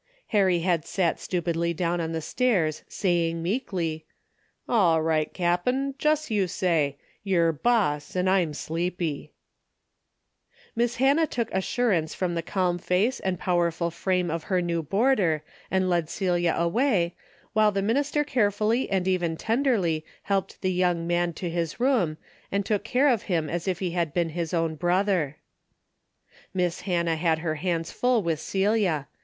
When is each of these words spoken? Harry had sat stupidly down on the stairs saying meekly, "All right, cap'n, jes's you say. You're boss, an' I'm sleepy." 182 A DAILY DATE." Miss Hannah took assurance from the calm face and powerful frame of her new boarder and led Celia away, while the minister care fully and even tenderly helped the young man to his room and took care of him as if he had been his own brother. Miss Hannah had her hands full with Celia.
Harry 0.29 0.61
had 0.61 0.83
sat 0.83 1.19
stupidly 1.19 1.75
down 1.75 2.01
on 2.01 2.11
the 2.11 2.21
stairs 2.23 2.81
saying 2.87 3.39
meekly, 3.43 4.03
"All 4.67 4.99
right, 4.99 5.31
cap'n, 5.31 5.93
jes's 6.03 6.31
you 6.31 6.47
say. 6.47 6.97
You're 7.23 7.51
boss, 7.51 8.15
an' 8.15 8.27
I'm 8.27 8.55
sleepy." 8.55 9.31
182 10.73 10.73
A 10.73 10.73
DAILY 10.73 10.73
DATE." 10.73 10.77
Miss 10.83 10.95
Hannah 10.95 11.27
took 11.27 11.53
assurance 11.53 12.15
from 12.15 12.33
the 12.33 12.41
calm 12.41 12.79
face 12.79 13.19
and 13.19 13.37
powerful 13.37 13.91
frame 13.91 14.31
of 14.31 14.45
her 14.45 14.59
new 14.59 14.81
boarder 14.81 15.43
and 15.69 15.87
led 15.87 16.09
Celia 16.09 16.55
away, 16.57 17.13
while 17.53 17.71
the 17.71 17.83
minister 17.83 18.23
care 18.23 18.49
fully 18.49 18.89
and 18.89 19.07
even 19.07 19.37
tenderly 19.37 20.03
helped 20.23 20.61
the 20.63 20.73
young 20.73 21.05
man 21.05 21.31
to 21.33 21.47
his 21.47 21.79
room 21.79 22.17
and 22.51 22.65
took 22.65 22.83
care 22.83 23.09
of 23.09 23.21
him 23.29 23.47
as 23.51 23.67
if 23.67 23.77
he 23.77 23.91
had 23.91 24.15
been 24.15 24.29
his 24.29 24.51
own 24.51 24.73
brother. 24.73 25.37
Miss 26.55 26.81
Hannah 26.89 27.17
had 27.17 27.37
her 27.45 27.53
hands 27.61 27.91
full 27.91 28.23
with 28.23 28.39
Celia. 28.39 29.07